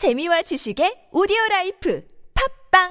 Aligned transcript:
재미와 0.00 0.40
지식의 0.40 1.08
오디오 1.12 1.36
라이프 1.50 2.02
팟빵 2.70 2.88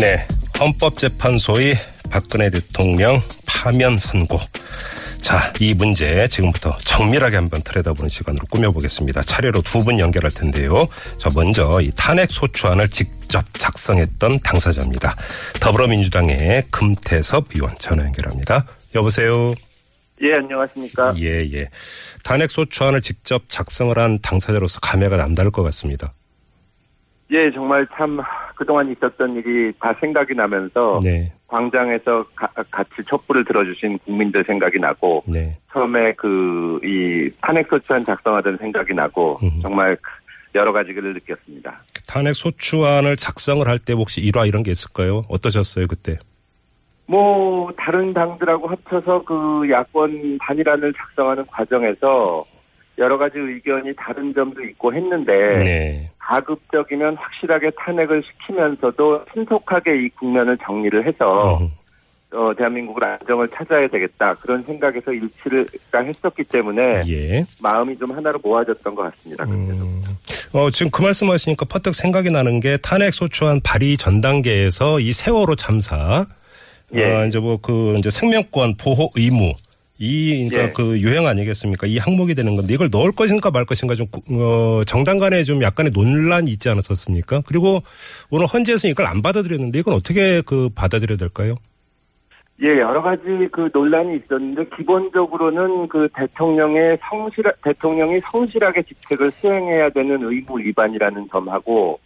네. 0.00 0.26
헌법재판소의 0.58 1.76
박근혜 2.10 2.50
대통령 2.50 3.22
파면 3.46 3.98
선고. 3.98 4.40
자, 5.22 5.52
이 5.60 5.74
문제 5.74 6.26
지금부터 6.26 6.76
정밀하게 6.78 7.36
한번 7.36 7.62
들여다보는 7.62 8.08
시간으로 8.08 8.44
꾸며보겠습니다. 8.50 9.22
차례로 9.22 9.62
두 9.62 9.84
분 9.84 10.00
연결할 10.00 10.32
텐데요. 10.32 10.88
저 11.18 11.30
먼저 11.32 11.80
이 11.80 11.92
탄핵 11.94 12.32
소추안을 12.32 12.88
직접 12.88 13.44
작성했던 13.52 14.40
당사자입니다. 14.40 15.14
더불어민주당의 15.60 16.64
금태섭 16.72 17.54
의원 17.54 17.78
전화 17.78 18.02
연결합니다. 18.06 18.64
여보세요. 18.96 19.54
예, 20.22 20.34
안녕하십니까. 20.34 21.14
예, 21.18 21.48
예. 21.52 21.68
탄핵 22.24 22.50
소추안을 22.50 23.00
직접 23.02 23.42
작성을 23.48 23.96
한 23.98 24.18
당사자로서 24.22 24.80
감회가 24.80 25.16
남다를 25.16 25.50
것 25.50 25.62
같습니다. 25.64 26.12
예, 27.30 27.50
정말 27.52 27.86
참 27.94 28.18
그동안 28.56 28.90
있었던 28.90 29.36
일이 29.36 29.70
다 29.80 29.92
생각이 30.00 30.34
나면서 30.34 30.98
네. 31.04 31.30
광장에서 31.46 32.24
가- 32.34 32.48
같이 32.70 32.90
촛불을 33.06 33.44
들어주신 33.44 33.98
국민들 33.98 34.42
생각이 34.44 34.78
나고 34.78 35.22
네. 35.26 35.56
처음에 35.72 36.12
그 36.14 36.80
이 36.82 37.30
탄핵 37.42 37.68
소추안 37.68 38.02
작성하던 38.04 38.56
생각이 38.58 38.94
나고 38.94 39.38
음. 39.42 39.60
정말 39.62 39.96
여러 40.54 40.72
가지를 40.72 41.12
느꼈습니다. 41.14 41.82
탄핵 42.06 42.34
소추안을 42.34 43.16
작성을 43.16 43.66
할 43.68 43.78
때 43.78 43.92
혹시 43.92 44.20
일화 44.22 44.46
이런 44.46 44.62
게 44.62 44.70
있을까요? 44.70 45.24
어떠셨어요, 45.28 45.86
그때? 45.86 46.18
뭐 47.08 47.72
다른 47.78 48.12
당들하고 48.12 48.68
합쳐서 48.68 49.22
그 49.24 49.66
야권 49.70 50.38
단일안을 50.38 50.92
작성하는 50.92 51.46
과정에서 51.46 52.44
여러 52.98 53.16
가지 53.16 53.38
의견이 53.38 53.94
다른 53.96 54.34
점도 54.34 54.62
있고 54.62 54.92
했는데 54.92 55.32
네. 55.32 56.10
가급적이면 56.18 57.16
확실하게 57.16 57.70
탄핵을 57.78 58.22
시키면서도 58.22 59.24
신속하게 59.32 60.04
이 60.04 60.08
국면을 60.10 60.58
정리를 60.58 61.06
해서 61.06 61.58
음. 61.60 61.70
어, 62.30 62.52
대한민국을 62.54 63.02
안정을 63.02 63.48
찾아야 63.48 63.88
되겠다 63.88 64.34
그런 64.34 64.62
생각에서 64.62 65.10
일치를 65.10 65.66
가 65.90 66.02
했었기 66.02 66.44
때문에 66.44 67.02
예. 67.08 67.42
마음이 67.62 67.96
좀 67.96 68.10
하나로 68.10 68.38
모아졌던 68.42 68.94
것 68.94 69.10
같습니다. 69.14 69.44
음, 69.44 70.02
어, 70.52 70.68
지금 70.68 70.90
그 70.90 71.00
말씀 71.00 71.30
하시니까 71.30 71.64
퍼뜩 71.64 71.94
생각이 71.94 72.30
나는 72.30 72.60
게 72.60 72.76
탄핵 72.76 73.14
소추안 73.14 73.62
발의 73.64 73.96
전 73.96 74.20
단계에서 74.20 75.00
이 75.00 75.14
세월호 75.14 75.56
참사, 75.56 76.26
예. 76.94 77.04
어, 77.04 77.26
이제 77.26 77.38
뭐 77.38 77.58
그 77.60 77.96
이제 77.98 78.10
생명권 78.10 78.76
보호 78.76 79.10
의무, 79.16 79.54
이, 79.98 80.48
그러니까 80.48 80.68
예. 80.70 80.72
그 80.72 80.98
유행 81.00 81.26
아니겠습니까? 81.26 81.86
이 81.86 81.98
항목이 81.98 82.34
되는 82.34 82.54
건데 82.56 82.72
이걸 82.72 82.88
넣을 82.90 83.12
것인가 83.12 83.50
말 83.50 83.64
것인가 83.64 83.94
좀, 83.94 84.06
구- 84.06 84.20
어, 84.40 84.84
정당 84.84 85.18
간에 85.18 85.42
좀 85.42 85.62
약간의 85.62 85.92
논란이 85.92 86.50
있지 86.52 86.68
않았었습니까? 86.68 87.42
그리고 87.46 87.80
오늘 88.30 88.46
헌재에서는 88.46 88.92
이걸 88.92 89.06
안 89.06 89.22
받아들였는데 89.22 89.78
이건 89.80 89.94
어떻게 89.94 90.40
그 90.42 90.68
받아들여야 90.74 91.16
될까요? 91.18 91.56
예, 92.60 92.66
여러 92.80 93.00
가지 93.02 93.22
그 93.52 93.70
논란이 93.72 94.16
있었는데 94.16 94.64
기본적으로는 94.76 95.86
그 95.88 96.08
대통령의 96.14 96.98
성실 97.08 97.44
대통령이 97.62 98.20
성실하게 98.32 98.82
직책을 98.82 99.30
수행해야 99.40 99.90
되는 99.90 100.20
의무 100.22 100.58
위반이라는 100.58 101.28
점하고 101.30 102.00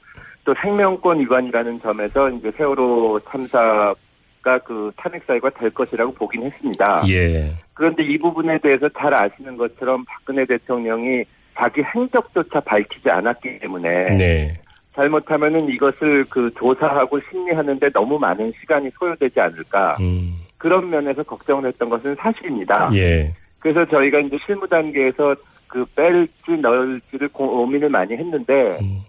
또 0.45 0.55
생명권 0.61 1.21
위반이라는 1.21 1.81
점에서 1.81 2.29
이제 2.31 2.51
세월호 2.57 3.21
참사 3.31 3.95
가그 4.43 4.93
탄핵 4.97 5.25
사유가 5.25 5.51
될 5.51 5.71
것이라고 5.71 6.13
보긴 6.15 6.43
했습니다. 6.43 7.03
예. 7.09 7.55
그런데 7.75 8.03
이 8.03 8.19
부분에 8.19 8.59
대해서 8.59 8.89
잘 8.91 9.15
아시는 9.15 9.57
것처럼 9.57 10.05
박근혜 10.05 10.45
대통령이 10.45 11.25
자기 11.55 11.83
행적조차 11.83 12.61
밝히지 12.61 13.09
않았기 13.11 13.59
때문에 13.61 14.17
네. 14.17 14.55
잘못하면은 14.95 15.69
이것을 15.69 16.25
그 16.29 16.51
조사하고 16.55 17.21
심리하는데 17.31 17.91
너무 17.91 18.19
많은 18.19 18.53
시간이 18.61 18.91
소요되지 18.99 19.41
않을까 19.41 19.97
음. 20.01 20.37
그런 20.59 20.91
면에서 20.91 21.23
걱정을 21.23 21.67
했던 21.67 21.89
것은 21.89 22.15
사실입니다. 22.17 22.91
예. 22.95 23.33
그래서 23.59 23.85
저희가 23.87 24.19
이제 24.21 24.37
실무 24.45 24.69
단계에서 24.69 25.35
그 25.67 25.85
뺄지 25.97 26.61
넣을지를 26.61 27.29
고민을 27.29 27.89
많이 27.89 28.15
했는데 28.15 28.79
음. 28.83 29.01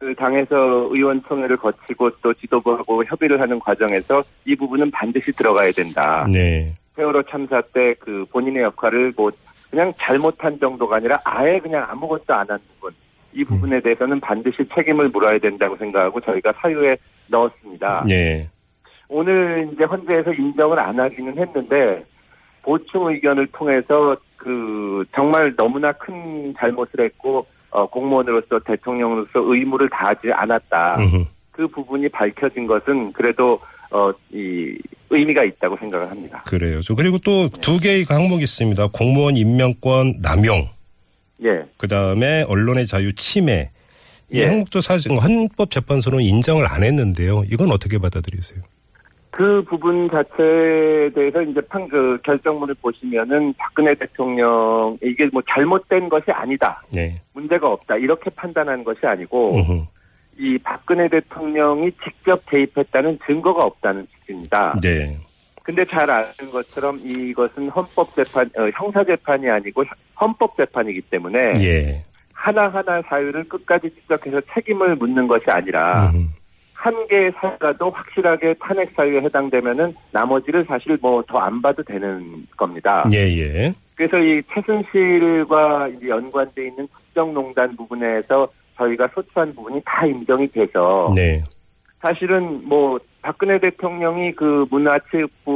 그 0.00 0.14
당에서 0.14 0.88
의원총회를 0.90 1.58
거치고 1.58 2.10
또 2.22 2.32
지도부하고 2.32 3.04
협의를 3.04 3.38
하는 3.38 3.60
과정에서 3.60 4.22
이 4.46 4.56
부분은 4.56 4.90
반드시 4.90 5.30
들어가야 5.32 5.70
된다. 5.72 6.26
네. 6.32 6.74
세월호 6.96 7.22
참사 7.24 7.60
때 7.74 7.94
그 8.00 8.24
본인의 8.32 8.62
역할을 8.62 9.12
뭐 9.14 9.30
그냥 9.70 9.92
잘못한 9.98 10.58
정도가 10.58 10.96
아니라 10.96 11.20
아예 11.24 11.58
그냥 11.58 11.86
아무것도 11.88 12.32
안 12.34 12.46
한 12.50 12.58
부분 12.66 12.92
이 13.32 13.44
부분에 13.44 13.80
대해서는 13.80 14.18
반드시 14.20 14.66
책임을 14.74 15.10
물어야 15.10 15.38
된다고 15.38 15.76
생각하고 15.76 16.18
저희가 16.20 16.52
사유에 16.54 16.96
넣었습니다. 17.28 18.04
예. 18.10 18.48
오늘 19.08 19.68
이제 19.72 19.84
헌재에서 19.84 20.32
인정을 20.32 20.78
안 20.78 20.98
하기는 20.98 21.38
했는데 21.38 22.04
보충 22.62 23.06
의견을 23.08 23.46
통해서 23.48 24.16
그 24.36 25.04
정말 25.14 25.54
너무나 25.56 25.92
큰 25.92 26.54
잘못을 26.58 27.04
했고 27.04 27.46
어, 27.70 27.86
공무원으로서 27.88 28.58
대통령으로서 28.66 29.30
의무를 29.34 29.88
다하지 29.90 30.32
않았다. 30.32 30.96
음흠. 30.98 31.24
그 31.52 31.68
부분이 31.68 32.08
밝혀진 32.08 32.66
것은 32.66 33.12
그래도 33.12 33.60
어, 33.90 34.12
이 34.32 34.76
의미가 35.10 35.44
있다고 35.44 35.76
생각을 35.76 36.10
합니다. 36.10 36.42
그래요. 36.46 36.80
저 36.80 36.94
그리고 36.94 37.18
또두 37.18 37.78
개의 37.80 38.04
그 38.04 38.14
항목이 38.14 38.42
있습니다. 38.42 38.88
공무원 38.92 39.36
임명권 39.36 40.20
남용, 40.20 40.68
예. 41.44 41.64
그 41.76 41.88
다음에 41.88 42.44
언론의 42.48 42.86
자유 42.86 43.12
침해. 43.14 43.70
이 44.32 44.38
예. 44.38 44.46
항목도 44.46 44.80
사실 44.80 45.10
헌법재판소는 45.12 46.20
인정을 46.20 46.66
안 46.66 46.84
했는데요. 46.84 47.42
이건 47.50 47.72
어떻게 47.72 47.98
받아들이세요? 47.98 48.62
그 49.30 49.62
부분 49.62 50.08
자체에 50.10 51.10
대해서 51.10 51.42
이제 51.42 51.60
판, 51.62 51.88
그 51.88 52.18
결정문을 52.24 52.74
보시면은 52.82 53.54
박근혜 53.56 53.94
대통령 53.94 54.98
이게 55.02 55.28
뭐 55.32 55.40
잘못된 55.48 56.08
것이 56.08 56.30
아니다. 56.32 56.82
네. 56.92 57.20
문제가 57.32 57.68
없다. 57.68 57.96
이렇게 57.96 58.28
판단한 58.30 58.82
것이 58.82 59.06
아니고 59.06 59.56
음흠. 59.56 59.84
이 60.38 60.58
박근혜 60.58 61.08
대통령이 61.08 61.92
직접 62.02 62.44
개입했다는 62.46 63.20
증거가 63.26 63.64
없다는 63.64 64.06
취지입니다. 64.18 64.78
네. 64.82 65.16
근데 65.62 65.84
잘 65.84 66.10
아는 66.10 66.50
것처럼 66.50 66.98
이것은 67.04 67.68
헌법재판, 67.68 68.50
어, 68.56 68.70
형사재판이 68.74 69.48
아니고 69.48 69.84
헌법재판이기 70.20 71.02
때문에 71.02 71.38
예. 71.60 72.02
하나하나 72.32 73.02
사유를 73.02 73.44
끝까지 73.44 73.90
지적해서 73.90 74.40
책임을 74.54 74.96
묻는 74.96 75.28
것이 75.28 75.50
아니라 75.50 76.10
음흠. 76.10 76.39
한 76.82 77.06
개의 77.08 77.30
사유라도 77.38 77.90
확실하게 77.90 78.54
탄핵 78.54 78.90
사유에 78.96 79.20
해당되면은 79.20 79.92
나머지를 80.12 80.64
사실 80.64 80.96
뭐 81.02 81.20
더 81.22 81.38
안 81.38 81.60
봐도 81.60 81.82
되는 81.82 82.46
겁니다. 82.56 83.04
예, 83.12 83.18
예. 83.38 83.72
그래서 83.94 84.18
이 84.18 84.42
최순실과 84.44 85.88
이제 85.88 86.08
연관돼 86.08 86.68
있는 86.68 86.88
국정농단 86.88 87.76
부분에서 87.76 88.48
저희가 88.78 89.08
소추한 89.14 89.54
부분이 89.54 89.82
다 89.84 90.06
인정이 90.06 90.48
돼서 90.48 91.12
네. 91.14 91.42
사실은 92.00 92.66
뭐 92.66 92.98
박근혜 93.20 93.58
대통령이 93.58 94.32
그 94.32 94.64
문화체육부 94.70 95.50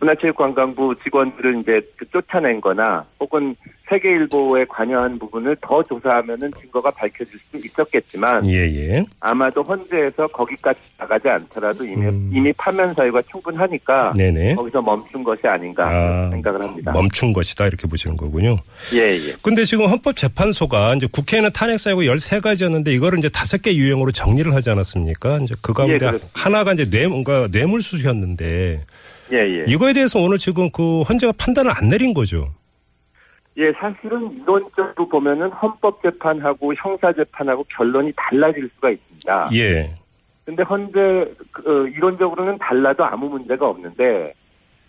문화체육관광부 0.00 0.94
직원들을 1.02 1.60
이제 1.60 1.80
그 1.96 2.08
쫓아낸 2.10 2.60
거나 2.60 3.04
혹은 3.20 3.54
세계일보에 3.88 4.66
관여한 4.66 5.18
부분을 5.18 5.56
더 5.60 5.82
조사하면은 5.82 6.50
증거가 6.60 6.90
밝혀질 6.90 7.38
수 7.50 7.66
있었겠지만 7.66 8.46
예, 8.46 8.56
예. 8.66 9.04
아마도 9.20 9.62
헌재에서 9.62 10.26
거기까지 10.28 10.78
나가지 10.98 11.28
않더라도 11.28 11.84
이미, 11.84 12.06
음. 12.06 12.30
이미 12.32 12.52
파면 12.52 12.92
사유가 12.94 13.22
충분하니까 13.22 14.12
네네. 14.16 14.54
거기서 14.54 14.82
멈춘 14.82 15.24
것이 15.24 15.46
아닌가 15.46 15.88
아, 15.88 16.30
생각을 16.30 16.62
합니다. 16.62 16.92
멈춘 16.92 17.32
것이다. 17.32 17.66
이렇게 17.66 17.86
보시는 17.88 18.16
거군요. 18.16 18.58
예, 18.92 19.14
예. 19.14 19.32
근데 19.42 19.64
지금 19.64 19.86
헌법재판소가 19.86 20.94
이제 20.94 21.08
국회에는 21.10 21.50
탄핵 21.54 21.80
사유가 21.80 22.02
13가지였는데 22.02 22.88
이거를 22.88 23.18
이제 23.18 23.28
다섯 23.30 23.62
개 23.62 23.74
유형으로 23.74 24.12
정리를 24.12 24.52
하지 24.54 24.70
않았습니까? 24.70 25.38
이제 25.38 25.54
그 25.62 25.72
가운데 25.72 26.06
예. 26.06 26.10
하나가 26.34 26.72
이제 26.72 26.88
뇌, 26.88 27.06
뭔가 27.08 27.48
뇌물수수였는데 27.50 28.84
예, 29.32 29.36
예. 29.38 29.64
이거에 29.66 29.92
대해서 29.92 30.20
오늘 30.20 30.38
지금 30.38 30.70
그 30.70 31.02
헌재가 31.02 31.32
판단을 31.38 31.70
안 31.70 31.88
내린 31.88 32.14
거죠. 32.14 32.48
예, 33.58 33.72
사실은 33.72 34.30
이론적으로 34.42 35.08
보면은 35.08 35.50
헌법재판하고 35.50 36.74
형사재판하고 36.74 37.64
결론이 37.76 38.12
달라질 38.16 38.70
수가 38.74 38.90
있습니다. 38.90 39.50
예. 39.54 39.94
근데 40.44 40.62
헌재, 40.62 41.34
그, 41.50 41.62
어, 41.66 41.86
이론적으로는 41.88 42.56
달라도 42.58 43.04
아무 43.04 43.28
문제가 43.28 43.68
없는데, 43.68 44.32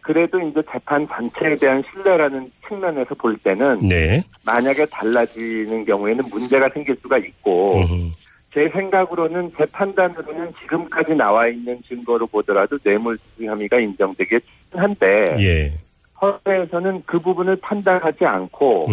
그래도 0.02 0.40
이제 0.40 0.62
재판 0.72 1.06
전체에 1.08 1.56
대한 1.58 1.84
신뢰라는 1.92 2.50
측면에서 2.68 3.14
볼 3.16 3.36
때는, 3.38 3.88
네. 3.90 4.24
만약에 4.46 4.86
달라지는 4.86 5.84
경우에는 5.84 6.24
문제가 6.30 6.70
생길 6.70 6.96
수가 7.02 7.18
있고, 7.18 7.82
음흠. 7.82 8.12
제 8.54 8.68
생각으로는 8.70 9.52
제 9.58 9.66
판단으로는 9.66 10.54
지금까지 10.62 11.14
나와 11.16 11.48
있는 11.48 11.82
증거로 11.88 12.28
보더라도 12.28 12.78
뇌물수수 12.84 13.44
혐의가 13.46 13.80
인정되기 13.80 14.40
한데 14.74 15.26
예. 15.40 15.74
헌재에서는 16.22 17.04
그 17.06 17.20
부분을 17.20 17.56
판단하지 17.58 18.26
않고. 18.26 18.88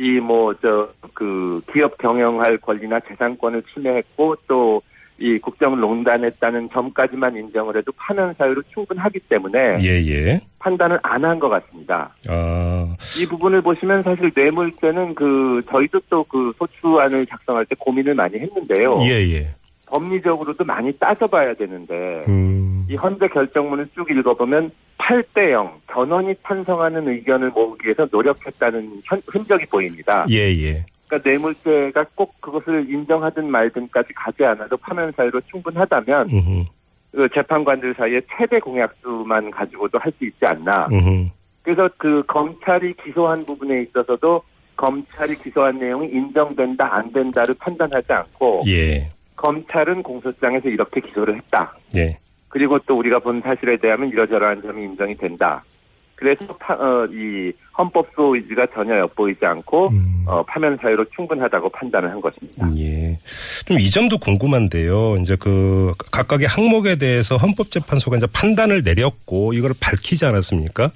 이 0.00 0.20
뭐 0.20 0.54
저 0.54 0.92
그 1.14 1.60
기업 1.72 1.98
경영할 1.98 2.58
권리나 2.58 3.00
재산권을 3.00 3.64
침해했고 3.74 4.36
또 4.46 4.80
이 5.20 5.38
국정을 5.38 5.80
농단했다는 5.80 6.70
점까지만 6.72 7.36
인정을 7.36 7.76
해도 7.76 7.90
파면 7.96 8.34
사유로 8.38 8.62
충분하기 8.72 9.18
때문에 9.28 9.78
예, 9.82 9.88
예. 10.06 10.40
판단을 10.60 10.98
안 11.02 11.24
한 11.24 11.38
것 11.40 11.48
같습니다. 11.48 12.14
아, 12.28 12.96
이 13.20 13.26
부분을 13.26 13.60
보시면 13.62 14.02
사실 14.04 14.30
뇌물죄는 14.34 15.14
그 15.16 15.60
저희도 15.68 16.00
또 16.08 16.24
그 16.24 16.52
소추안을 16.58 17.26
작성할 17.26 17.66
때 17.66 17.74
고민을 17.78 18.14
많이 18.14 18.38
했는데요. 18.38 19.00
예, 19.02 19.10
예. 19.34 19.48
법리적으로도 19.86 20.64
많이 20.64 20.92
따져봐야 20.98 21.54
되는데 21.54 22.22
음, 22.28 22.84
이 22.90 22.94
헌재 22.94 23.28
결정문을 23.28 23.88
쭉 23.94 24.08
읽어보면 24.10 24.70
8대 24.98 25.50
0 25.52 25.72
전원이 25.90 26.34
찬성하는 26.46 27.08
의견을 27.08 27.50
모으기 27.50 27.86
위해서 27.86 28.06
노력했다는 28.10 29.00
현- 29.04 29.22
흔적이 29.26 29.64
보입니다. 29.70 30.26
예, 30.30 30.36
예. 30.62 30.84
그러니까 31.08 31.28
뇌물죄가 31.28 32.06
꼭 32.14 32.40
그것을 32.40 32.88
인정하든 32.90 33.50
말든까지 33.50 34.12
가지 34.14 34.44
않아도 34.44 34.76
파면 34.76 35.12
사유로 35.16 35.40
충분하다면 35.50 36.28
그 37.12 37.28
재판관들 37.34 37.94
사이에 37.94 38.20
최대 38.36 38.60
공약수만 38.60 39.50
가지고도 39.50 39.98
할 39.98 40.12
수 40.12 40.24
있지 40.26 40.44
않나. 40.44 40.86
음흠. 40.92 41.28
그래서 41.62 41.88
그 41.96 42.22
검찰이 42.26 42.94
기소한 43.02 43.44
부분에 43.44 43.82
있어서도 43.82 44.42
검찰이 44.76 45.34
기소한 45.36 45.78
내용이 45.78 46.08
인정된다 46.08 46.94
안 46.94 47.12
된다를 47.12 47.54
판단하지 47.58 48.12
않고 48.12 48.62
예, 48.68 49.10
검찰은 49.36 50.02
공소장에서 50.02 50.68
이렇게 50.68 51.00
기소를 51.00 51.36
했다. 51.36 51.74
예. 51.96 52.16
그리고 52.48 52.78
또 52.86 52.96
우리가 52.98 53.18
본 53.18 53.40
사실에 53.42 53.76
대하면 53.76 54.08
이러저러한 54.08 54.62
점이 54.62 54.82
인정이 54.84 55.16
된다. 55.16 55.62
그래서 56.18 56.44
파, 56.56 56.74
어, 56.74 57.06
이 57.12 57.52
헌법소 57.78 58.34
의지가 58.34 58.66
전혀 58.74 58.98
엿보이지 58.98 59.46
않고 59.46 59.88
음. 59.90 60.24
어, 60.26 60.42
파면 60.42 60.76
사유로 60.82 61.04
충분하다고 61.14 61.68
판단을 61.70 62.10
한 62.10 62.20
것입니다. 62.20 62.68
예. 62.76 63.16
좀 63.66 63.78
이 63.78 63.90
점도 63.90 64.18
궁금한데요. 64.18 65.16
이제 65.20 65.36
그 65.38 65.92
각각의 66.10 66.48
항목에 66.48 66.96
대해서 66.96 67.36
헌법재판소가 67.36 68.16
이제 68.16 68.26
판단을 68.26 68.82
내렸고 68.82 69.52
이걸 69.52 69.72
밝히지 69.80 70.26
않았습니까? 70.26 70.90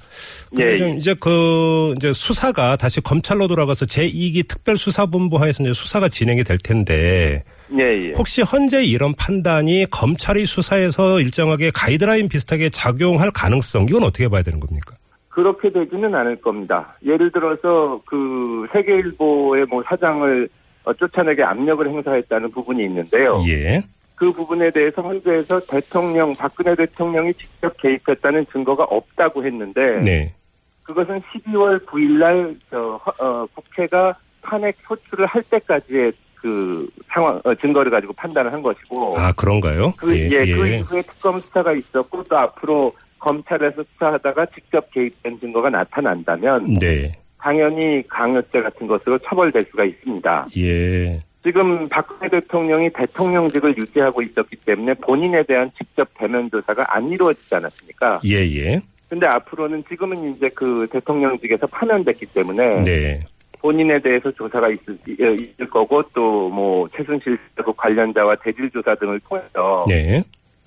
근데 0.50 0.72
예, 0.72 0.76
좀 0.76 0.88
예. 0.90 0.96
이제 0.96 1.14
그 1.18 1.94
이제 1.96 2.12
수사가 2.12 2.74
다시 2.76 3.00
검찰로 3.00 3.46
돌아가서 3.46 3.86
제2기 3.86 4.48
특별수사본부 4.48 5.36
하에서 5.36 5.62
이제 5.62 5.72
수사가 5.72 6.08
진행이 6.08 6.42
될 6.42 6.58
텐데 6.58 7.44
예, 7.78 8.08
예. 8.08 8.12
혹시 8.16 8.42
현재 8.42 8.84
이런 8.84 9.14
판단이 9.14 9.86
검찰이 9.90 10.44
수사에서 10.46 11.20
일정하게 11.20 11.70
가이드라인 11.72 12.28
비슷하게 12.28 12.70
작용할 12.70 13.30
가능성 13.30 13.86
이건 13.88 14.02
어떻게 14.02 14.28
봐야 14.28 14.42
되는 14.42 14.58
겁니까? 14.58 14.96
그렇게 15.32 15.70
되지는 15.70 16.14
않을 16.14 16.36
겁니다. 16.42 16.94
예를 17.04 17.32
들어서 17.32 18.00
그 18.04 18.66
세계일보의 18.72 19.64
뭐 19.70 19.82
사장을 19.82 20.48
어, 20.84 20.92
쫓아내게 20.92 21.42
압력을 21.42 21.88
행사했다는 21.88 22.50
부분이 22.50 22.84
있는데요. 22.84 23.42
예. 23.48 23.82
그 24.14 24.30
부분에 24.30 24.70
대해서 24.70 25.00
헌재에서 25.00 25.60
대통령 25.60 26.34
박근혜 26.34 26.74
대통령이 26.74 27.32
직접 27.34 27.74
개입했다는 27.78 28.46
증거가 28.52 28.84
없다고 28.84 29.44
했는데 29.44 30.00
네. 30.02 30.34
그것은 30.82 31.22
12월 31.22 31.82
9일 31.86 32.18
날, 32.18 32.54
저, 32.70 33.00
허- 33.04 33.24
어, 33.24 33.46
국회가 33.54 34.14
탄핵 34.42 34.76
소추를 34.86 35.24
할 35.26 35.42
때까지의 35.44 36.12
그 36.34 36.86
상황, 37.08 37.40
어, 37.44 37.54
증거를 37.54 37.90
가지고 37.90 38.12
판단을 38.12 38.52
한 38.52 38.60
것이고. 38.60 39.18
아 39.18 39.32
그런가요? 39.32 39.94
그, 39.96 40.14
예, 40.18 40.44
그 40.44 40.66
이후에 40.66 41.00
특검 41.02 41.38
수사가 41.40 41.72
있었고 41.72 42.22
또 42.24 42.36
앞으로 42.36 42.92
검찰에서 43.22 43.84
수사하다가 43.92 44.46
직접 44.46 44.90
개입된 44.90 45.38
증거가 45.40 45.70
나타난다면 45.70 46.74
네. 46.74 47.12
당연히 47.38 48.02
강요죄 48.08 48.60
같은 48.60 48.86
것으로 48.86 49.18
처벌될 49.18 49.62
수가 49.70 49.84
있습니다. 49.84 50.48
예. 50.58 51.22
지금 51.42 51.88
박근혜 51.88 52.28
대통령이 52.28 52.90
대통령직을 52.92 53.76
유지하고 53.76 54.22
있었기 54.22 54.56
때문에 54.64 54.94
본인에 54.94 55.42
대한 55.44 55.70
직접 55.76 56.08
대면 56.18 56.48
조사가 56.50 56.84
안 56.94 57.08
이루어지지 57.10 57.54
않았습니까? 57.54 58.20
예, 58.24 58.36
예. 58.36 58.80
근데 59.08 59.26
앞으로는 59.26 59.82
지금은 59.82 60.34
이제 60.34 60.48
그 60.54 60.86
대통령직에서 60.90 61.66
파면됐기 61.66 62.26
때문에 62.26 62.82
네. 62.84 63.20
본인에 63.60 64.00
대해서 64.00 64.30
조사가 64.32 64.68
있을, 64.70 64.98
예, 65.20 65.32
있을 65.34 65.68
거고 65.70 66.02
또 66.14 66.48
뭐 66.48 66.88
최순실 66.94 67.38
그 67.56 67.72
관련자와 67.72 68.36
대질 68.36 68.70
조사 68.70 68.94
등을 68.94 69.20
통해서 69.20 69.84
네. 69.88 70.22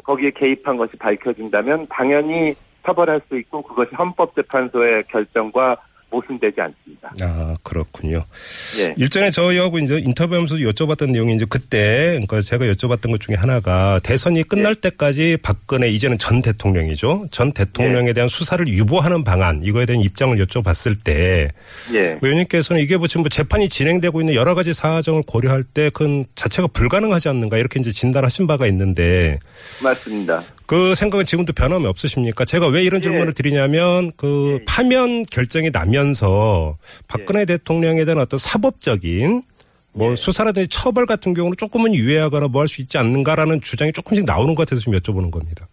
거기에 0.05 0.31
개입한 0.31 0.77
것이 0.77 0.95
밝혀진다면 0.97 1.87
당연히 1.89 2.53
처벌할 2.85 3.21
수 3.27 3.37
있고 3.37 3.63
그것이 3.63 3.95
헌법재판소의 3.95 5.05
결정과 5.07 5.77
모순되지 6.15 6.61
않습니다. 6.61 7.13
아, 7.21 7.55
그렇군요. 7.63 8.23
예. 8.79 8.93
일전에 8.97 9.31
저희하고 9.31 9.79
이제 9.79 9.97
인터뷰하면서 9.99 10.55
여쭤봤던 10.55 11.11
내용이 11.11 11.35
이제 11.35 11.45
그때, 11.47 12.11
그러니까 12.11 12.41
제가 12.41 12.65
여쭤봤던 12.65 13.11
것 13.11 13.19
중에 13.19 13.35
하나가 13.35 13.99
대선이 14.03 14.43
끝날 14.43 14.75
때까지 14.75 15.37
박근혜, 15.41 15.89
이제는 15.89 16.17
전 16.17 16.41
대통령이죠. 16.41 17.27
전 17.31 17.51
대통령에 17.51 18.13
대한 18.13 18.27
수사를 18.29 18.65
유보하는 18.67 19.23
방안, 19.23 19.61
이거에 19.63 19.85
대한 19.85 20.01
입장을 20.01 20.37
여쭤봤을 20.45 20.95
때, 21.03 21.49
예. 21.93 22.17
의원님께서는 22.21 22.81
이게 22.81 22.97
뭐 22.97 23.07
지금 23.07 23.23
뭐 23.23 23.29
재판이 23.29 23.69
진행되고 23.69 24.21
있는 24.21 24.35
여러 24.35 24.55
가지 24.55 24.71
사정을 24.73 25.23
고려할 25.27 25.63
때 25.63 25.89
그건 25.89 26.25
자체가 26.35 26.67
불가능하지 26.67 27.29
않는가 27.29 27.57
이렇게 27.57 27.79
이제 27.79 27.91
진단하신 27.91 28.47
바가 28.47 28.67
있는데 28.67 29.39
맞습니다. 29.83 30.41
그 30.67 30.95
생각은 30.95 31.25
지금도 31.25 31.53
변함이 31.53 31.85
없으십니까? 31.85 32.45
제가 32.45 32.67
왜 32.67 32.83
이런 32.83 32.99
예. 32.99 33.03
질문을 33.03 33.33
드리냐면 33.33 34.11
그 34.17 34.59
예. 34.61 34.65
파면 34.67 35.25
결정이 35.25 35.69
나면서 35.71 36.77
박근혜 37.07 37.45
대통령에 37.45 38.03
대한 38.05 38.19
어떤 38.19 38.37
사법적인 38.37 39.43
뭐 39.93 40.11
예. 40.11 40.15
수사라든지 40.15 40.67
처벌 40.69 41.05
같은 41.05 41.33
경우는 41.33 41.55
조금은 41.57 41.93
유예하거나 41.93 42.47
뭐 42.47 42.61
할 42.61 42.67
수 42.67 42.81
있지 42.81 42.97
않는가라는 42.97 43.61
주장이 43.61 43.91
조금씩 43.91 44.25
나오는 44.25 44.55
것 44.55 44.65
같아서 44.65 44.81
좀 44.81 44.93
여쭤보는 44.93 45.29
겁니다. 45.31 45.67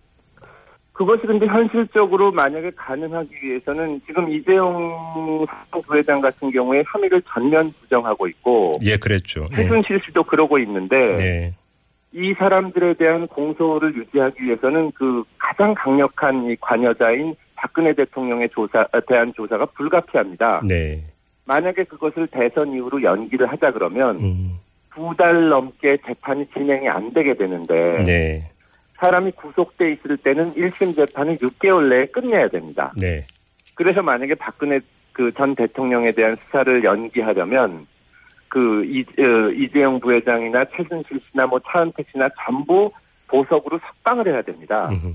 그것이 0.92 1.22
근데 1.26 1.46
현실적으로 1.46 2.30
만약에 2.30 2.70
가능하기 2.76 3.30
위해서는 3.42 4.00
지금 4.06 4.30
이재용 4.30 5.46
부회장 5.86 6.20
같은 6.20 6.50
경우에 6.50 6.84
혐의를 6.92 7.20
전면 7.32 7.72
부정하고 7.80 8.28
있고 8.28 8.74
예, 8.82 8.96
그랬죠. 8.98 9.48
예. 9.52 9.56
최순실 9.56 10.00
씨도 10.06 10.22
그러고 10.24 10.58
있는데 10.58 10.96
네. 11.16 11.54
이 12.12 12.34
사람들에 12.34 12.94
대한 12.94 13.26
공소를 13.26 13.94
유지하기 13.94 14.42
위해서는 14.44 14.92
그 14.92 15.24
가장 15.38 15.74
강력한 15.74 16.50
이 16.50 16.56
관여자인 16.56 17.34
박근혜 17.56 17.92
대통령의 17.94 18.50
조사 18.50 18.80
어, 18.92 19.00
대한 19.06 19.32
조사가 19.34 19.66
불가피합니다. 19.66 20.62
네. 20.68 21.02
만약에 21.44 21.84
그것을 21.84 22.26
대선 22.28 22.72
이후로 22.72 23.02
연기를 23.02 23.46
하자 23.50 23.72
그러면 23.72 24.16
음. 24.20 24.58
두달 24.94 25.48
넘게 25.48 25.98
재판이 26.06 26.46
진행이 26.52 26.88
안 26.88 27.12
되게 27.12 27.34
되는데 27.34 28.04
네. 28.04 28.50
사람이 28.98 29.32
구속돼 29.32 29.92
있을 29.92 30.16
때는 30.18 30.52
1심 30.54 30.94
재판을 30.94 31.34
6개월 31.34 31.88
내에 31.88 32.06
끝내야 32.06 32.48
됩니다. 32.48 32.92
네. 33.00 33.24
그래서 33.74 34.02
만약에 34.02 34.34
박근혜 34.34 34.80
그 35.12 35.30
전 35.36 35.54
대통령에 35.54 36.12
대한 36.12 36.36
수사를 36.46 36.84
연기하려면 36.84 37.86
그 38.52 38.84
이, 38.84 39.00
어, 39.18 39.50
이재용 39.50 39.98
부회장이나 39.98 40.66
최순실 40.76 41.22
씨나 41.30 41.46
뭐 41.46 41.58
차은택 41.66 42.06
씨나 42.12 42.28
전부 42.44 42.92
보석으로 43.26 43.78
석방을 43.78 44.28
해야 44.28 44.42
됩니다. 44.42 44.90
음흠. 44.90 45.14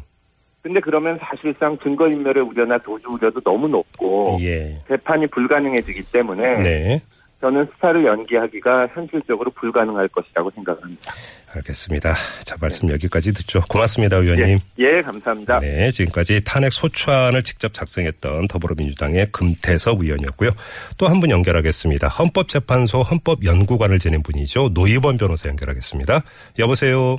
근데 0.64 0.80
그러면 0.80 1.20
사실상 1.22 1.78
증거인멸의 1.78 2.44
우려나 2.44 2.80
도주 2.80 3.08
우려도 3.12 3.40
너무 3.42 3.68
높고 3.68 4.40
예. 4.42 4.82
재판이 4.88 5.28
불가능해지기 5.28 6.12
때문에 6.12 6.58
네. 6.64 7.02
저는 7.40 7.68
수사를 7.76 8.04
연기하기가 8.04 8.88
현실적으로 8.96 9.52
불가능할 9.52 10.08
것이라고 10.08 10.50
생각합니다. 10.56 11.14
알겠습니다. 11.56 12.16
자, 12.44 12.56
말씀 12.60 12.90
여기까지 12.90 13.32
듣죠. 13.34 13.62
고맙습니다, 13.70 14.18
의원님. 14.18 14.58
예, 14.80 14.98
예, 14.98 15.02
감사합니다. 15.02 15.60
네, 15.60 15.92
지금까지 15.92 16.44
탄핵 16.44 16.74
소추안을 16.74 17.44
직접 17.44 17.74
작성했던 17.74 18.48
더불어민주당의 18.48 19.28
금태섭 19.32 20.02
의원이었고요. 20.02 20.50
또 20.98 21.08
한 21.08 21.20
분 21.20 21.30
연결하겠습니다. 21.30 22.08
헌법재판소 22.08 23.02
헌법연구관을 23.04 24.00
지낸 24.00 24.24
분이죠. 24.24 24.70
노희범 24.74 25.18
변호사 25.18 25.48
연결하겠습니다. 25.48 26.22
여보세요. 26.60 27.18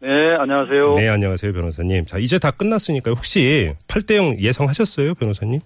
네, 0.00 0.08
안녕하세요. 0.38 0.94
네, 0.94 1.08
안녕하세요, 1.08 1.52
변호사님. 1.52 2.06
자, 2.06 2.18
이제 2.18 2.38
다 2.38 2.50
끝났으니까 2.52 3.10
혹시 3.10 3.74
8대0 3.88 4.38
예상하셨어요, 4.40 5.14
변호사님? 5.14 5.60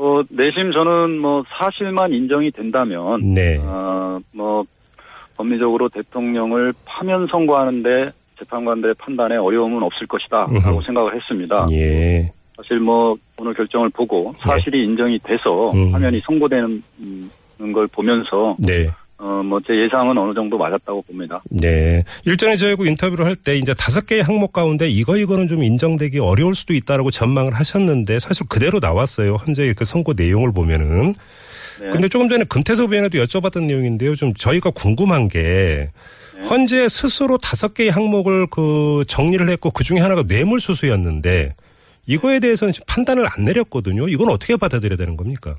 어, 0.00 0.22
내심 0.28 0.70
저는 0.70 1.18
뭐 1.18 1.42
사실만 1.58 2.12
인정이 2.12 2.52
된다면, 2.52 3.34
네. 3.34 3.58
어, 3.58 4.20
뭐, 4.32 4.64
법리적으로 5.36 5.88
대통령을 5.88 6.72
파면 6.84 7.26
선고하는데 7.26 8.10
재판관들의 8.38 8.94
판단에 8.98 9.36
어려움은 9.36 9.82
없을 9.82 10.06
것이다. 10.06 10.36
라고 10.36 10.52
음흠. 10.52 10.86
생각을 10.86 11.16
했습니다. 11.16 11.66
예. 11.72 12.30
사실 12.56 12.78
뭐, 12.78 13.16
오늘 13.38 13.54
결정을 13.54 13.88
보고 13.88 14.34
사실이 14.46 14.84
인정이 14.84 15.18
돼서 15.18 15.72
음. 15.72 15.90
파면이 15.90 16.20
선고되는 16.24 16.82
음, 17.00 17.72
걸 17.72 17.88
보면서, 17.88 18.56
네. 18.64 18.88
어, 19.20 19.42
뭐, 19.42 19.58
제 19.66 19.72
예상은 19.74 20.16
어느 20.16 20.32
정도 20.32 20.56
맞았다고 20.56 21.02
봅니다. 21.02 21.40
네. 21.50 22.04
일전에 22.24 22.56
저희하고 22.56 22.86
인터뷰를 22.86 23.24
할 23.26 23.34
때 23.36 23.56
이제 23.56 23.74
다섯 23.74 24.06
개의 24.06 24.22
항목 24.22 24.52
가운데 24.52 24.88
이거 24.88 25.16
이거는 25.16 25.48
좀 25.48 25.62
인정되기 25.62 26.18
어려울 26.20 26.54
수도 26.54 26.72
있다라고 26.74 27.10
전망을 27.10 27.52
하셨는데 27.52 28.18
사실 28.20 28.46
그대로 28.48 28.78
나왔어요. 28.80 29.36
현재 29.44 29.72
그 29.76 29.84
선고 29.84 30.12
내용을 30.12 30.52
보면은 30.52 31.14
네. 31.80 31.90
근데 31.90 32.08
조금 32.08 32.28
전에 32.28 32.44
금태섭 32.44 32.90
의원에도 32.92 33.18
여쭤봤던 33.18 33.64
내용인데요. 33.64 34.14
좀 34.16 34.34
저희가 34.34 34.70
궁금한 34.70 35.28
게 35.28 35.90
네. 36.34 36.42
현재 36.48 36.88
스스로 36.88 37.38
다섯 37.38 37.74
개의 37.74 37.90
항목을 37.90 38.46
그 38.50 39.04
정리를 39.08 39.48
했고 39.48 39.70
그 39.70 39.82
중에 39.84 39.98
하나가 39.98 40.22
뇌물수수였는데 40.26 41.54
이거에 42.06 42.40
대해서는 42.40 42.72
지금 42.72 42.84
판단을 42.88 43.26
안 43.26 43.44
내렸거든요. 43.44 44.08
이건 44.08 44.30
어떻게 44.30 44.56
받아들여야 44.56 44.96
되는 44.96 45.16
겁니까? 45.16 45.56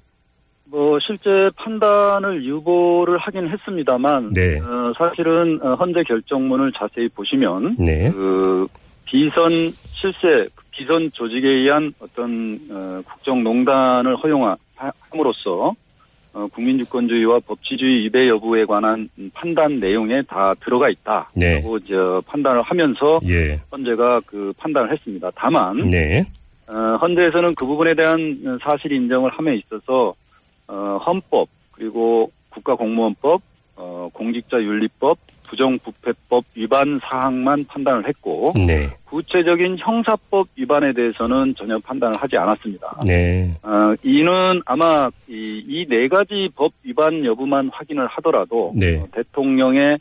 뭐 0.71 0.99
실제 0.99 1.49
판단을 1.55 2.43
유보를 2.43 3.17
하긴 3.17 3.49
했습니다만 3.49 4.33
네. 4.33 4.59
어, 4.59 4.93
사실은 4.97 5.59
어, 5.63 5.73
헌재 5.73 6.03
결정문을 6.03 6.71
자세히 6.73 7.07
보시면 7.09 7.77
네. 7.79 8.11
그 8.11 8.67
비선 9.05 9.49
실세 9.71 10.45
비선 10.71 11.11
조직에 11.11 11.47
의한 11.47 11.91
어떤 11.99 12.59
어, 12.71 13.01
국정농단을 13.05 14.15
허용함으로써 14.17 15.73
어, 16.33 16.47
국민주권주의와 16.53 17.39
법치주의 17.47 18.03
위배 18.03 18.29
여부에 18.29 18.65
관한 18.65 19.09
판단 19.33 19.79
내용에 19.79 20.21
다 20.27 20.53
들어가 20.63 20.87
있다라고 20.89 21.29
네. 21.33 21.85
저 21.89 22.21
판단을 22.27 22.61
하면서 22.61 23.19
예. 23.27 23.59
헌재가 23.71 24.21
그 24.27 24.53
판단을 24.57 24.91
했습니다. 24.91 25.31
다만 25.35 25.89
네. 25.89 26.23
어, 26.67 26.97
헌재에서는 27.01 27.55
그 27.55 27.65
부분에 27.65 27.95
대한 27.95 28.59
사실 28.61 28.91
인정을 28.91 29.31
함에 29.31 29.55
있어서 29.55 30.13
어, 30.69 30.99
헌법 31.05 31.49
그리고 31.71 32.31
국가공무원법, 32.49 33.41
어, 33.75 34.09
공직자윤리법, 34.13 35.17
부정부패법 35.49 36.45
위반 36.55 36.99
사항만 37.01 37.65
판단을 37.65 38.07
했고 38.07 38.53
네. 38.55 38.87
구체적인 39.05 39.77
형사법 39.79 40.47
위반에 40.55 40.93
대해서는 40.93 41.55
전혀 41.55 41.79
판단을 41.79 42.15
하지 42.21 42.37
않았습니다. 42.37 43.01
네. 43.07 43.51
어, 43.63 43.95
이는 44.03 44.61
아마 44.65 45.09
이네 45.27 46.07
가지 46.09 46.49
법 46.55 46.71
위반 46.83 47.25
여부만 47.25 47.69
확인을 47.73 48.05
하더라도 48.05 48.71
네. 48.75 49.01
어, 49.01 49.07
대통령의 49.11 49.97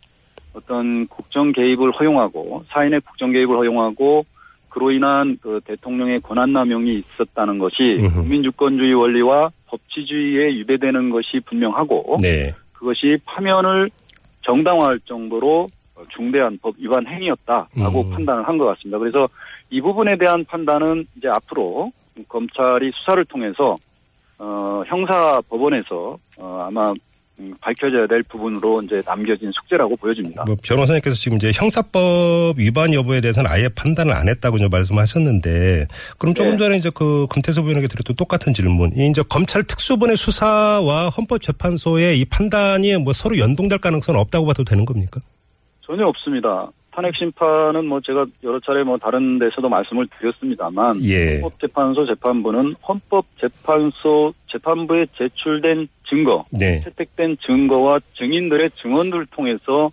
어떤 0.53 1.07
국정 1.07 1.53
개입을 1.53 1.93
허용하고 1.93 2.65
사인의 2.69 3.01
국정 3.01 3.33
개입을 3.33 3.57
허용하고 3.57 4.27
그로 4.69 4.91
인한 4.91 5.39
그 5.41 5.61
대통령의 5.65 6.21
권한 6.21 6.53
남용이 6.53 6.99
있었다는 6.99 7.59
것이. 7.59 8.07
국민주권주의 8.13 8.93
원리와 8.93 9.51
법치주의에 9.69 10.49
위배되는 10.57 11.11
것이 11.11 11.41
분명하고 11.47 12.17
네. 12.21 12.53
그것이 12.73 13.19
파면을 13.25 13.91
정당화할 14.43 15.01
정도로 15.01 15.67
중대한 16.15 16.59
법 16.63 16.75
위반 16.79 17.07
행위였다라고 17.07 18.03
음. 18.03 18.11
판단을 18.11 18.47
한 18.47 18.57
것 18.59 18.67
같습니다. 18.67 18.99
그래서 18.99 19.29
이 19.71 19.81
부분에 19.81 20.17
대한 20.17 20.45
판단은 20.45 21.07
이제 21.17 21.29
앞으로 21.29 21.91
검찰이 22.29 22.91
수사를 22.95 23.25
통해서 23.27 23.77
어, 24.39 24.83
형사 24.87 25.41
법원에서 25.49 26.19
어, 26.39 26.67
아마 26.69 26.91
음, 26.91 26.95
밝혀져야 27.61 28.07
될 28.07 28.23
부분으로 28.25 28.83
이제 28.83 29.02
남겨진 29.04 29.50
숙제라고 29.52 29.97
보여집니다. 29.97 30.45
뭐 30.45 30.57
변호사님께서 30.62 31.16
지금 31.16 31.37
이제 31.37 31.52
형사법 31.52 32.59
위반 32.59 32.92
여부에 32.92 33.21
대해서는 33.21 33.50
아예 33.50 33.68
판단을 33.68 34.12
안 34.12 34.28
했다고 34.28 34.57
이제 34.57 34.68
말씀하셨는데 34.68 35.87
그럼 36.18 36.35
조금 36.35 36.52
네. 36.52 36.57
전에 36.57 36.76
이제 36.76 36.90
그 36.95 37.26
금태섭 37.30 37.64
의원에게 37.64 37.88
드렸던 37.88 38.16
똑같은 38.16 38.54
질문. 38.54 38.92
이 38.97 39.09
이제 39.09 39.23
검찰 39.28 39.62
특수본의 39.62 40.16
수사와 40.16 41.09
헌법재판소의 41.11 42.18
이 42.18 42.25
판단이 42.25 42.97
뭐 42.99 43.12
서로 43.12 43.38
연동될 43.38 43.78
가능성은 43.78 44.18
없다고 44.21 44.47
봐도 44.47 44.64
되는 44.64 44.85
겁니까? 44.85 45.21
전혀 45.87 46.04
없습니다. 46.07 46.71
탄핵 46.90 47.14
심판은 47.16 47.87
뭐 47.87 48.00
제가 48.00 48.26
여러 48.42 48.59
차례 48.61 48.83
뭐 48.83 48.99
다른 48.99 49.38
데서도 49.38 49.68
말씀을 49.68 50.09
드렸습니다만 50.18 51.02
예. 51.04 51.35
헌법재판소 51.40 52.07
재판부는 52.07 52.75
헌법재판소 52.87 54.35
재판부에 54.50 55.07
제출된 55.16 55.88
증거, 56.09 56.45
네. 56.52 56.80
채택된 56.80 57.37
증거와 57.45 58.00
증인들의 58.16 58.71
증언들을 58.83 59.26
통해서 59.26 59.90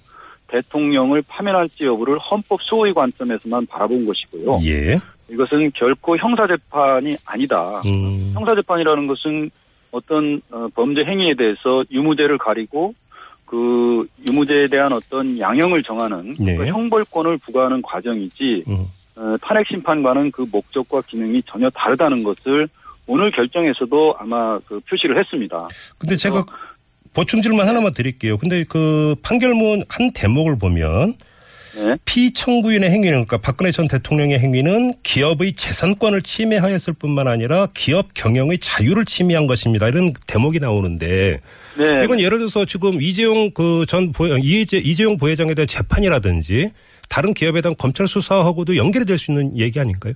대통령을 0.48 1.24
파면할지 1.28 1.86
여부를 1.86 2.18
헌법 2.18 2.62
수호의 2.64 2.94
관점에서만 2.94 3.66
바라본 3.68 4.06
것이고요. 4.06 4.60
예. 4.66 4.98
이것은 5.30 5.72
결코 5.76 6.18
형사재판이 6.18 7.18
아니다. 7.26 7.82
음. 7.86 8.32
형사재판이라는 8.34 9.08
것은 9.08 9.50
어떤 9.92 10.42
어, 10.52 10.68
범죄 10.76 11.04
행위에 11.04 11.34
대해서 11.36 11.84
유무죄를 11.92 12.38
가리고 12.38 12.94
그 13.46 14.08
유무죄에 14.28 14.68
대한 14.68 14.92
어떤 14.92 15.38
양형을 15.40 15.84
정하는 15.84 16.36
네. 16.40 16.56
그 16.56 16.66
형벌권을 16.66 17.38
부과하는 17.38 17.82
과정이지 17.82 18.64
음. 18.68 18.86
어, 19.18 19.38
탄핵 19.42 19.68
심판과는 19.68 20.32
그 20.32 20.46
목적과 20.52 21.02
기능이 21.02 21.42
전혀 21.46 21.70
다르다는 21.70 22.24
것을 22.24 22.68
오늘 23.08 23.32
결정에서도 23.32 24.16
아마 24.20 24.60
그 24.66 24.80
표시를 24.90 25.18
했습니다. 25.20 25.68
근데 25.98 26.16
제가 26.16 26.46
보충 27.14 27.42
질문 27.42 27.68
하나만 27.68 27.94
드릴게요. 27.94 28.38
근데 28.38 28.66
그 28.68 29.16
판결문 29.22 29.86
한 29.88 30.12
대목을 30.12 30.58
보면 30.58 31.14
네. 31.76 31.96
피청구인의 32.06 32.90
행위는 32.90 33.12
그러니까 33.26 33.38
박근혜 33.38 33.72
전 33.72 33.88
대통령의 33.88 34.40
행위는 34.40 34.94
기업의 35.04 35.54
재산권을 35.54 36.22
침해하였을 36.22 36.94
뿐만 36.94 37.28
아니라 37.28 37.68
기업 37.74 38.14
경영의 38.14 38.60
자유를 38.60 39.06
침해한 39.06 39.46
것입니다. 39.48 39.88
이런 39.88 40.14
대목이 40.28 40.60
나오는데 40.60 41.40
네. 41.78 42.04
이건 42.04 42.20
예를 42.20 42.38
들어서 42.38 42.66
지금 42.66 43.02
이재용 43.02 43.52
그 43.52 43.86
전 43.88 44.12
부회 44.12 44.40
이재 44.42 44.78
이재용 44.78 45.18
부회장에 45.18 45.54
대한 45.54 45.68
재판이라든지 45.68 46.70
다른 47.10 47.34
기업에 47.34 47.62
대한 47.62 47.76
검찰 47.78 48.08
수사하고도 48.08 48.78
연결이 48.78 49.06
될 49.06 49.18
수 49.18 49.32
있는 49.32 49.58
얘기 49.58 49.80
아닌가요? 49.80 50.14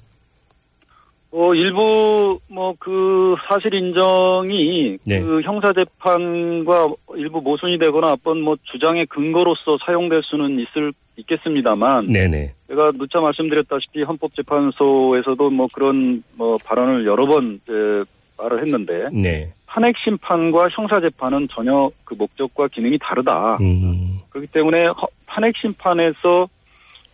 어, 1.31 1.53
일부, 1.53 2.39
뭐, 2.48 2.74
그, 2.79 3.36
사실 3.48 3.74
인정이, 3.75 4.98
네. 5.05 5.21
그, 5.21 5.41
형사재판과 5.41 6.89
일부 7.17 7.39
모순이 7.41 7.77
되거나 7.77 8.13
어떤 8.13 8.41
뭐, 8.41 8.55
주장의 8.63 9.05
근거로서 9.05 9.77
사용될 9.86 10.21
수는 10.24 10.59
있을, 10.59 10.91
있겠습니다만, 11.17 12.07
네네. 12.07 12.53
제가 12.67 12.91
누차 12.98 13.19
말씀드렸다시피 13.19 14.01
헌법재판소에서도 14.01 15.50
뭐, 15.51 15.67
그런, 15.71 16.24
뭐, 16.36 16.57
발언을 16.65 17.05
여러 17.05 17.27
번, 17.27 17.59
에, 17.69 18.03
말을 18.38 18.62
했는데, 18.63 19.05
네. 19.13 19.53
탄핵 19.67 19.95
심판과 20.03 20.69
형사재판은 20.71 21.48
전혀 21.51 21.91
그 22.05 22.15
목적과 22.15 22.67
기능이 22.69 22.98
다르다. 23.00 23.57
음. 23.62 24.17
그렇기 24.31 24.48
때문에 24.51 24.88
허- 24.88 25.07
탄핵 25.27 25.55
심판에서 25.57 26.48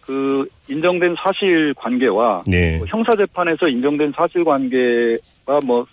그 0.06 0.48
인정된 0.70 1.16
사실 1.24 1.74
관계와 1.76 2.44
네. 2.48 2.78
뭐 2.78 2.86
형사 2.88 3.16
재판에서 3.16 3.68
인정된 3.68 4.14
사실 4.16 4.44
관계가 4.44 5.60
뭐 5.64 5.86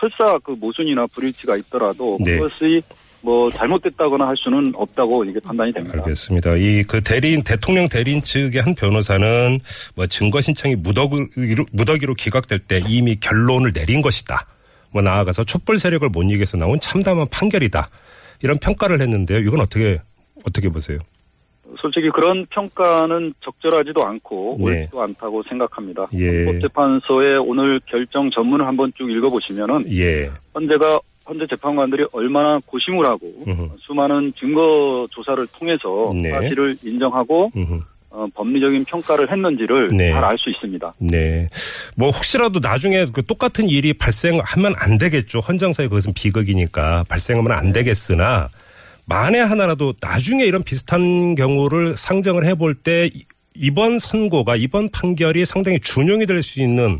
설사 0.00 0.38
그 0.44 0.52
모순이나 0.52 1.06
불일치가 1.08 1.56
있더라도 1.56 2.18
네. 2.24 2.36
그것이 2.36 2.80
뭐 3.20 3.50
잘못됐다거나 3.50 4.28
할 4.28 4.36
수는 4.36 4.72
없다고 4.76 5.24
이게 5.24 5.40
판단이 5.44 5.72
됩니다. 5.72 5.98
알겠습니다. 5.98 6.54
이 6.56 6.84
그 6.86 7.02
대리인 7.02 7.42
대통령 7.42 7.88
대리인 7.88 8.20
측의 8.20 8.62
한 8.62 8.74
변호사는 8.76 9.58
뭐 9.96 10.06
증거 10.06 10.40
신청이 10.40 10.76
무더기로, 10.76 11.64
무더기로 11.72 12.14
기각될 12.14 12.60
때 12.60 12.80
이미 12.88 13.16
결론을 13.16 13.72
내린 13.72 14.02
것이다. 14.02 14.46
뭐 14.92 15.02
나아가서 15.02 15.42
촛불 15.44 15.78
세력을 15.78 16.08
못 16.10 16.22
이겨서 16.22 16.56
나온 16.56 16.78
참담한 16.78 17.26
판결이다. 17.30 17.88
이런 18.44 18.56
평가를 18.58 19.00
했는데요. 19.00 19.40
이건 19.40 19.60
어떻게 19.60 19.98
어떻게 20.46 20.68
보세요? 20.68 20.98
솔직히 21.80 22.10
그런 22.10 22.46
평가는 22.46 23.34
적절하지도 23.40 24.04
않고 24.04 24.56
네. 24.58 24.64
옳지도 24.64 25.02
않다고 25.02 25.42
생각합니다. 25.44 26.08
예. 26.14 26.44
헌법재판소의 26.44 27.38
오늘 27.38 27.80
결정 27.86 28.30
전문을 28.30 28.66
한번 28.66 28.92
쭉 28.96 29.10
읽어보시면은 29.10 29.84
예. 29.92 30.30
헌재가 30.54 31.00
헌재 31.28 31.46
재판관들이 31.50 32.06
얼마나 32.12 32.58
고심을 32.64 33.04
하고 33.04 33.30
음흠. 33.46 33.68
수많은 33.80 34.32
증거 34.40 35.06
조사를 35.10 35.46
통해서 35.58 36.10
네. 36.14 36.32
사실을 36.32 36.74
인정하고. 36.82 37.50
어, 38.10 38.26
법리적인 38.34 38.86
평가를 38.86 39.30
했는지를 39.30 39.88
네. 39.88 40.10
잘알 40.12 40.38
수 40.38 40.48
있습니다. 40.48 40.94
네. 40.98 41.46
뭐 41.94 42.08
혹시라도 42.08 42.58
나중에 42.58 43.04
그 43.12 43.22
똑같은 43.22 43.68
일이 43.68 43.92
발생하면 43.92 44.72
안 44.78 44.96
되겠죠. 44.96 45.40
헌정사에 45.40 45.88
그것은 45.88 46.14
비극이니까 46.14 47.04
발생하면 47.06 47.52
안 47.52 47.70
되겠으나 47.72 48.48
만에 49.08 49.38
하나라도 49.40 49.94
나중에 50.02 50.44
이런 50.44 50.62
비슷한 50.62 51.34
경우를 51.34 51.96
상정을 51.96 52.44
해볼 52.44 52.74
때 52.74 53.06
이- 53.06 53.24
이번 53.54 53.98
선고가 53.98 54.54
이번 54.56 54.90
판결이 54.90 55.44
상당히 55.44 55.80
준용이 55.80 56.26
될 56.26 56.42
수 56.42 56.60
있는 56.62 56.98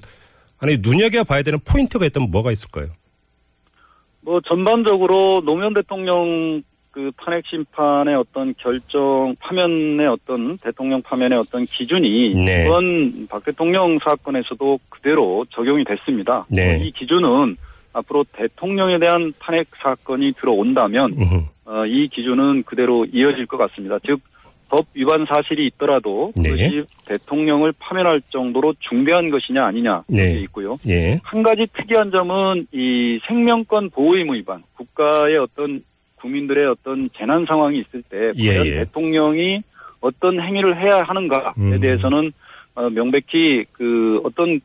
아니 0.61 0.79
눈여겨봐야 0.81 1.43
되는 1.43 1.59
포인트가 1.65 2.07
있다면 2.07 2.31
뭐가 2.31 2.51
있을까요? 2.51 2.89
뭐 4.23 4.41
전반적으로 4.41 5.43
노무현 5.45 5.75
대통령 5.75 6.63
그 6.91 7.13
탄핵 7.25 7.45
심판의 7.47 8.17
어떤 8.17 8.55
결정 8.59 9.37
파면의 9.39 10.09
어떤 10.09 10.59
대통령 10.59 11.01
파면의 11.03 11.39
어떤 11.39 11.65
기준이 11.67 12.35
네. 12.35 12.65
이번 12.67 13.29
박 13.29 13.45
대통령 13.45 13.99
사건에서도 14.03 14.81
그대로 14.89 15.47
적용이 15.55 15.85
됐습니다. 15.85 16.45
네. 16.49 16.81
이 16.83 16.91
기준은 16.91 17.57
앞으로 17.99 18.25
대통령에 18.33 18.99
대한 18.99 19.33
탄핵 19.39 19.69
사건이 19.77 20.33
들어온다면. 20.33 21.17
어, 21.71 21.85
이 21.85 22.09
기준은 22.09 22.63
그대로 22.63 23.05
이어질 23.05 23.45
것 23.45 23.59
같습니다. 23.59 23.99
즉 23.99 24.21
법 24.69 24.87
위반 24.95 25.25
사실이 25.27 25.67
있더라도 25.67 26.33
네. 26.37 26.51
그것이 26.51 26.85
대통령을 27.07 27.73
파면할 27.79 28.21
정도로 28.29 28.75
중대한 28.81 29.31
것이냐 29.31 29.65
아니냐 29.65 30.05
네. 30.09 30.33
이게 30.33 30.41
있고요. 30.43 30.77
예. 30.87 31.19
한 31.23 31.43
가지 31.43 31.67
특이한 31.73 32.11
점은 32.11 32.67
이 32.73 33.19
생명권 33.27 33.91
보호 33.91 34.17
의무 34.17 34.35
위반, 34.35 34.63
국가의 34.77 35.39
어떤 35.39 35.83
국민들의 36.17 36.67
어떤 36.67 37.09
재난 37.17 37.47
상황이 37.47 37.79
있을 37.81 38.03
때 38.03 38.33
예, 38.37 38.49
과연 38.49 38.67
예. 38.67 38.71
대통령이 38.85 39.63
어떤 40.01 40.41
행위를 40.41 40.79
해야 40.79 41.03
하는가에 41.03 41.53
음. 41.59 41.81
대해서는 41.81 42.33
어, 42.75 42.91
명백히 42.91 43.65
그 43.73 44.21
어떤 44.25 44.61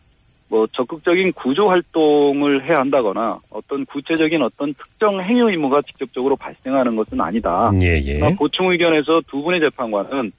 뭐 0.54 0.68
적극적인 0.72 1.34
구조 1.34 1.68
활동을 1.68 2.64
해야 2.64 2.78
한다거나 2.78 3.40
어떤 3.52 3.88
구체적인 3.88 4.40
어떤 4.44 4.72
특정 4.76 5.20
행위 5.20 5.42
의무가 5.42 5.82
직접적으로 5.82 6.36
발생하는 6.36 6.96
것은 6.96 7.20
아니다. 7.20 7.72
예, 7.82 8.00
예. 8.06 8.20
보충 8.38 8.72
의견에서 8.72 9.22
두 9.28 9.42
분의 9.42 9.62
재판관은 9.62 10.32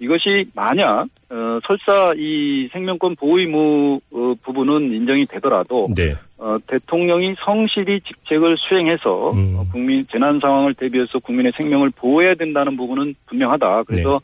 이것이 0.00 0.46
만약 0.56 1.06
어, 1.30 1.60
설사 1.64 2.12
이 2.16 2.68
생명권 2.72 3.14
보호 3.14 3.38
의무 3.38 4.00
어, 4.10 4.34
부분은 4.42 4.92
인정이 4.92 5.26
되더라도 5.26 5.86
네. 5.96 6.14
어, 6.38 6.56
대통령이 6.66 7.36
성실히 7.38 8.00
직책을 8.00 8.56
수행해서 8.58 9.30
음. 9.30 9.54
어, 9.56 9.64
국민 9.70 10.04
재난 10.10 10.40
상황을 10.40 10.74
대비해서 10.74 11.20
국민의 11.20 11.52
생명을 11.56 11.90
보호해야 11.90 12.34
된다는 12.34 12.76
부분은 12.76 13.14
분명하다. 13.26 13.84
그래서 13.84 14.16
어, 14.16 14.20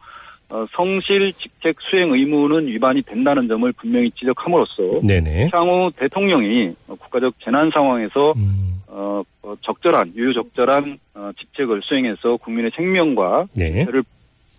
성실 0.76 1.32
직책 1.32 1.80
수행 1.80 2.12
의무는 2.12 2.66
위반이 2.68 3.02
된다는 3.02 3.48
점을 3.48 3.70
분명히 3.72 4.10
지적함으로써 4.12 5.00
네네. 5.06 5.50
향후 5.52 5.90
대통령이 5.96 6.74
어, 6.88 6.94
국가적 6.94 7.34
재난 7.44 7.70
상황에서 7.72 8.32
음. 8.36 8.80
어, 8.86 9.22
어, 9.42 9.54
적절한 9.62 10.12
유효적절한 10.14 10.98
어, 11.14 11.30
직책을 11.38 11.82
수행해서 11.82 12.36
국민의 12.36 12.70
생명과 12.76 13.46
네. 13.54 13.84
를 13.84 14.04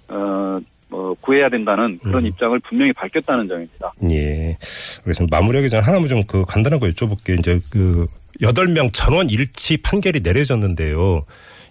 어, 0.09 0.59
뭐 0.89 1.13
구해야 1.19 1.49
된다는 1.49 1.99
그런 1.99 2.23
음. 2.23 2.27
입장을 2.27 2.57
분명히 2.59 2.93
밝혔다는 2.93 3.47
점입니다. 3.47 3.93
예. 4.09 4.57
알겠습니다. 4.99 5.37
마무리하기 5.37 5.69
전에 5.69 5.83
하나만 5.83 6.07
좀 6.07 6.23
그 6.27 6.43
간단한 6.45 6.79
거 6.79 6.87
여쭤볼게요. 6.87 7.39
이제 7.39 7.59
그 7.69 8.07
여덟 8.41 8.67
명 8.67 8.89
전원 8.91 9.29
일치 9.29 9.77
판결이 9.77 10.21
내려졌는데요. 10.21 11.25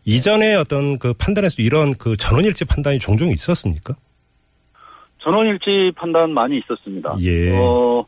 이전에 0.04 0.54
어떤 0.54 0.98
그 0.98 1.12
판단에서 1.14 1.62
이런 1.62 1.94
그 1.94 2.16
전원 2.16 2.44
일치 2.44 2.64
판단이 2.64 2.98
종종 2.98 3.30
있었습니까? 3.30 3.96
전원일치 5.26 5.90
판단 5.96 6.32
많이 6.32 6.58
있었습니다. 6.58 7.16
예. 7.22 7.50
어, 7.58 8.04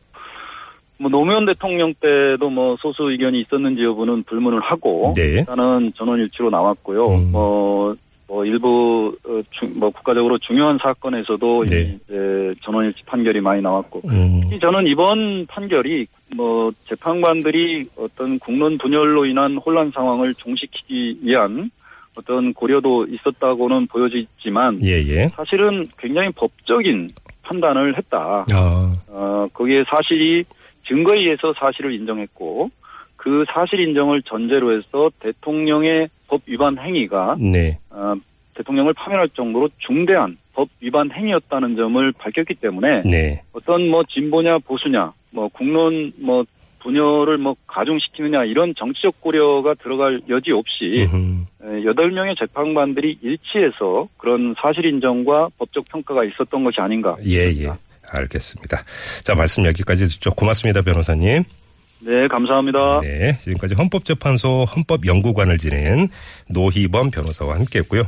뭐 0.97 1.09
노무현 1.11 1.45
대통령 1.45 1.93
때도 1.99 2.49
뭐 2.49 2.77
소수 2.79 3.11
의견이 3.11 3.41
있었는지 3.41 3.83
여부는 3.83 4.23
불문을 4.23 4.61
하고 4.61 5.11
네. 5.17 5.39
일단은 5.39 5.91
전원일치로 5.97 6.49
나왔고요. 6.49 7.07
음. 7.09 7.31
뭐, 7.33 7.93
뭐 8.25 8.45
일부 8.45 9.13
어, 9.27 9.41
중- 9.51 9.77
뭐 9.77 9.89
국가적으로 9.89 10.37
중요한 10.37 10.77
사건에서도 10.81 11.65
네. 11.65 11.97
이제 12.05 12.53
전원일치 12.63 13.03
판결이 13.05 13.41
많이 13.41 13.61
나왔고 13.61 14.01
음. 14.05 14.39
특히 14.43 14.57
저는 14.61 14.87
이번 14.87 15.45
판결이 15.47 16.07
뭐 16.37 16.71
재판관들이 16.85 17.85
어떤 17.97 18.39
국론 18.39 18.77
분열로 18.77 19.25
인한 19.25 19.57
혼란 19.57 19.91
상황을 19.91 20.33
종식시키기 20.35 21.17
위한 21.27 21.69
어떤 22.17 22.53
고려도 22.53 23.05
있었다고는 23.05 23.87
보여지지만 23.87 24.79
예, 24.83 25.01
예. 25.07 25.27
사실은 25.35 25.87
굉장히 25.97 26.29
법적인 26.31 27.09
판단을 27.43 27.97
했다. 27.97 28.45
아, 28.51 28.93
어, 29.07 29.47
거기에 29.53 29.83
사실이 29.89 30.43
증거에 30.87 31.19
의해서 31.19 31.53
사실을 31.57 31.93
인정했고 31.93 32.69
그 33.15 33.45
사실 33.53 33.79
인정을 33.79 34.23
전제로 34.23 34.71
해서 34.71 35.09
대통령의 35.19 36.09
법 36.27 36.41
위반 36.45 36.77
행위가 36.77 37.37
네. 37.39 37.77
어, 37.89 38.15
대통령을 38.55 38.93
파면할 38.93 39.29
정도로 39.29 39.69
중대한 39.77 40.37
법 40.53 40.69
위반 40.79 41.11
행위였다는 41.11 41.75
점을 41.75 42.11
밝혔기 42.13 42.55
때문에 42.55 43.03
네. 43.03 43.41
어떤 43.53 43.87
뭐 43.89 44.03
진보냐 44.03 44.59
보수냐 44.59 45.13
뭐 45.31 45.47
국론 45.49 46.11
뭐 46.17 46.43
분열을 46.81 47.37
뭐 47.37 47.55
가중시키느냐 47.67 48.45
이런 48.45 48.73
정치적 48.77 49.21
고려가 49.21 49.73
들어갈 49.75 50.21
여지 50.29 50.51
없이 50.51 51.07
여덟 51.85 52.11
명의 52.11 52.35
재판관들이 52.39 53.19
일치해서 53.21 54.07
그런 54.17 54.55
사실 54.61 54.85
인정과 54.85 55.49
법적 55.57 55.85
평가가 55.89 56.23
있었던 56.25 56.63
것이 56.63 56.79
아닌가. 56.79 57.15
예, 57.25 57.51
예. 57.51 57.69
알겠습니다. 58.11 58.83
자, 59.23 59.35
말씀 59.35 59.65
여기까지 59.65 60.05
듣죠. 60.05 60.31
고맙습니다, 60.31 60.81
변호사님. 60.81 61.43
네, 62.01 62.27
감사합니다. 62.29 63.01
네. 63.01 63.37
지금까지 63.39 63.75
헌법재판소 63.75 64.63
헌법연구관을 64.63 65.57
지낸 65.57 66.07
노희범 66.47 67.11
변호사와 67.11 67.55
함께 67.55 67.79
했고요. 67.79 68.03